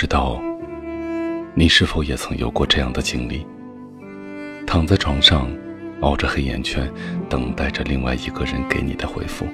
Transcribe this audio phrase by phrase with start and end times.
[0.00, 0.40] 知道，
[1.52, 3.46] 你是否也曾有过这样的经历？
[4.66, 5.46] 躺在床上，
[6.00, 6.90] 熬着黑眼圈，
[7.28, 9.44] 等待着另外一个人给你的回复。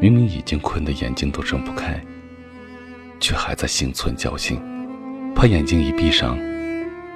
[0.00, 2.02] 明明已经困得眼睛都睁不开，
[3.20, 4.58] 却还在心存侥幸，
[5.34, 6.38] 怕眼睛一闭上，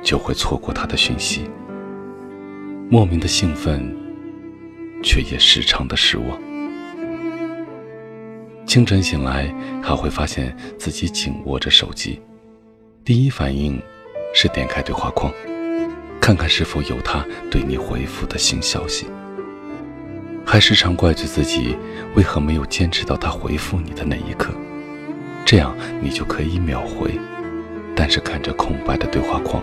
[0.02, 1.48] 就会错过他的讯息。
[2.90, 3.96] 莫名的兴奋，
[5.02, 6.49] 却也时常的失望。
[8.70, 9.52] 清晨醒来，
[9.82, 12.22] 还会发现自己紧握着手机，
[13.04, 13.82] 第一反应
[14.32, 15.34] 是点开对话框，
[16.20, 19.08] 看看是否有他对你回复的新消息。
[20.46, 21.76] 还时常怪罪自己
[22.14, 24.54] 为何没有坚持到他回复你的那一刻，
[25.44, 27.10] 这样你就可以秒回。
[27.96, 29.60] 但是看着空白的对话框，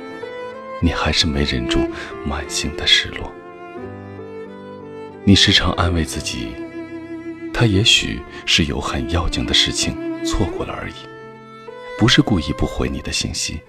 [0.82, 1.80] 你还是没忍住
[2.26, 3.32] 满心的失落。
[5.24, 6.50] 你时常安慰自己，
[7.60, 10.94] 他也许是有很要紧的事情错过了而已，
[11.98, 13.60] 不是故意不回你的信息。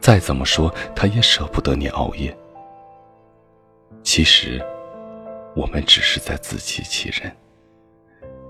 [0.00, 2.34] 再怎么说，他也舍不得你熬夜。
[4.02, 4.64] 其实。
[5.54, 7.34] 我们只是在自欺欺人，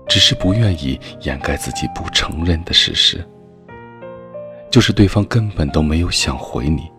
[0.09, 3.25] 只是不愿意掩盖自己不承认的事实，
[4.69, 6.91] 就是对方根本都没有想回你，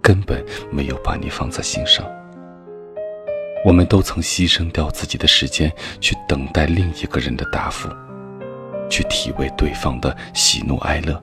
[0.00, 2.08] 根本没有把你放在心上。
[3.64, 7.88] 我们都曾牺牲掉自己的时间去等待另一个人的答复，
[8.88, 11.20] 去体味对方的喜怒哀乐，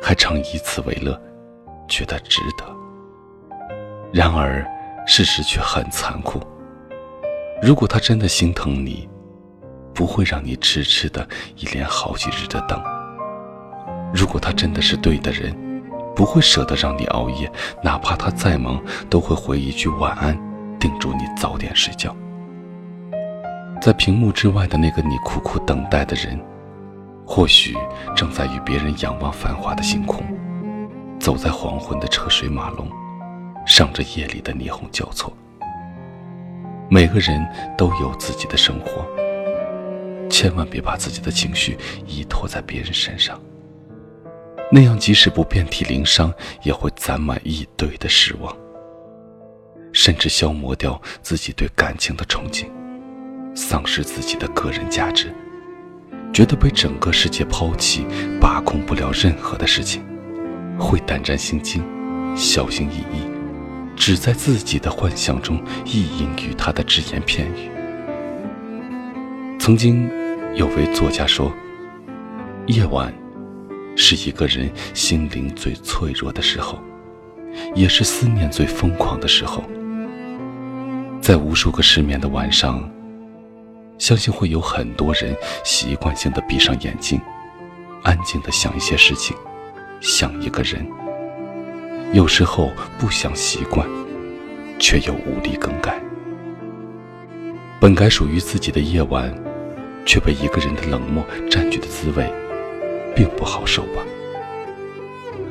[0.00, 1.20] 还常以此为乐，
[1.88, 2.64] 觉得值得。
[4.12, 4.64] 然而，
[5.06, 6.40] 事实却很残酷。
[7.60, 9.08] 如果他真的心疼你，
[9.92, 12.80] 不会让你痴痴的一连好几日的等；
[14.14, 15.54] 如果他真的是对的人，
[16.14, 17.50] 不会舍得让你熬夜，
[17.82, 20.38] 哪怕他再忙，都会回一句晚安，
[20.78, 22.14] 叮嘱你早点睡觉。
[23.80, 26.38] 在屏幕之外的那个你苦苦等待的人，
[27.26, 27.76] 或许
[28.16, 30.22] 正在与别人仰望繁华的星空，
[31.20, 32.88] 走在黄昏的车水马龙，
[33.66, 35.32] 上着夜里的霓虹交错。
[36.90, 39.06] 每个人都有自己的生活，
[40.28, 43.40] 千万别把自己的情绪依托在别人身上。
[44.72, 46.32] 那样即使不遍体鳞伤，
[46.62, 48.54] 也会攒满一堆的失望，
[49.98, 52.66] 甚至消磨掉自己对感情的憧憬，
[53.52, 55.34] 丧失自己的个人价值，
[56.32, 58.06] 觉得被整个世界抛弃，
[58.40, 60.00] 把控不了任何的事情，
[60.78, 61.82] 会胆战心惊，
[62.36, 63.28] 小心翼翼。
[63.96, 67.68] 只在自己的幻想中意淫于他的只言片语。
[69.58, 70.08] 曾经
[70.54, 71.52] 有位作家说
[72.66, 73.12] ：“夜晚
[73.96, 76.78] 是一个人心灵最脆弱的时候，
[77.74, 79.64] 也是思念最疯狂的时候。
[81.28, 82.90] 在无数个失眠的晚上，
[83.98, 87.20] 相信会有很多人习惯性的闭上眼睛，
[88.02, 89.36] 安静的想一些事情，
[90.00, 90.90] 想一个人。”
[92.14, 93.86] 有时候不想习惯，
[94.78, 96.00] 却又无力更改。
[97.78, 99.30] 本该属于自己的夜晚，
[100.06, 102.26] 却被一个人的冷漠占据的滋味，
[103.14, 104.02] 并不好受吧？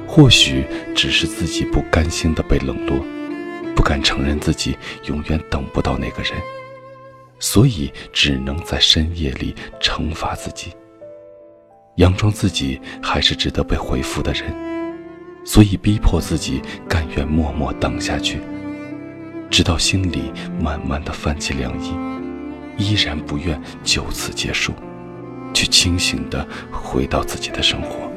[0.07, 0.65] 或许
[0.95, 2.97] 只是自己不甘心的被冷落，
[3.87, 6.33] 敢承认自己永远等不到那个人，
[7.39, 10.73] 所以只能在深夜里惩罚自己，
[11.95, 14.53] 佯装自己还是值得被回复的人。
[15.45, 18.41] 所以逼迫自己甘愿默默等下去，
[19.49, 21.93] 直到心里慢慢的泛起凉意，
[22.77, 24.73] 依然不愿就此结束，
[25.53, 28.11] 去清醒的回到自己的生活。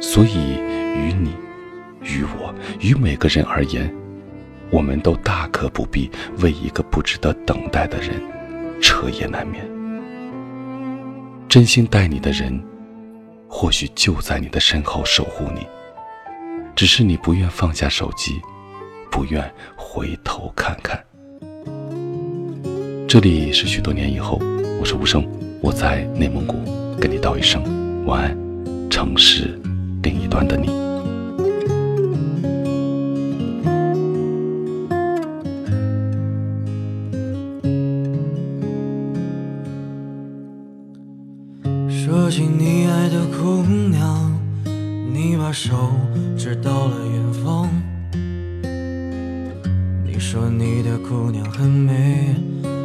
[0.00, 0.60] 所以，
[0.94, 1.34] 与你、
[2.02, 3.92] 于我、于每个人而言，
[4.70, 8.20] 我们都大可不必为一个不值得等待的人
[8.80, 9.64] 彻夜难眠。
[11.48, 12.62] 真心待你的人。
[13.48, 15.60] 或许就在你的身后守护你，
[16.74, 18.40] 只是你不愿放下手机，
[19.08, 21.02] 不愿回头看看。
[23.08, 24.40] 这里是许多年以后，
[24.80, 25.24] 我是无声，
[25.62, 26.56] 我在内蒙古
[27.00, 27.62] 跟你道一声
[28.04, 28.36] 晚安，
[28.90, 29.58] 城市
[30.02, 30.85] 另一端的你。
[45.76, 45.90] 手
[46.38, 47.68] 指到了远方。
[50.06, 52.34] 你说你的姑娘很美，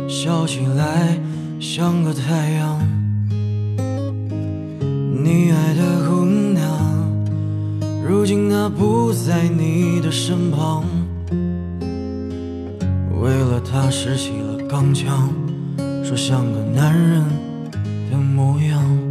[0.10, 1.18] 笑起来
[1.58, 2.80] 像个太阳。
[5.24, 6.62] 你爱的姑娘，
[8.06, 10.84] 如今她不在你的身旁。
[13.22, 15.30] 为了她拾起了钢枪，
[16.04, 17.24] 说像个男人
[18.12, 19.11] 的模样。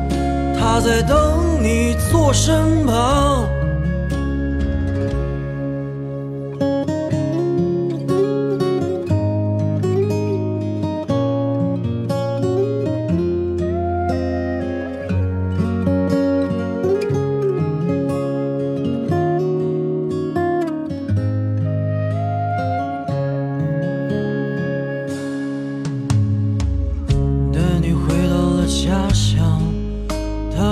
[0.61, 3.60] 她在等你坐身旁。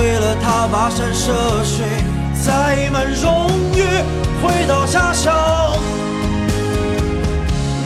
[0.00, 1.84] 为了他跋山涉水，
[2.42, 3.84] 载满荣誉
[4.42, 5.30] 回到家乡。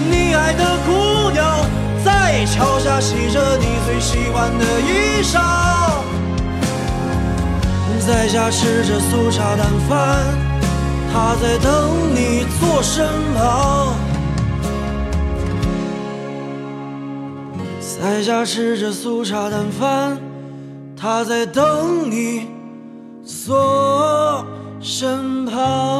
[0.08, 1.66] 你爱的姑娘
[2.05, 5.40] 在桥下洗着你最喜欢的衣裳，
[8.06, 10.22] 在家吃着粗茶淡饭，
[11.12, 13.94] 她在等你坐身旁。
[17.81, 20.19] 在家吃着粗茶淡饭，
[21.04, 22.48] 他在等你
[23.22, 24.42] 坐
[24.80, 25.94] 身旁。